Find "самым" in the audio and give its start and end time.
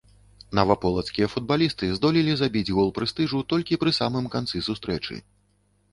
4.01-4.25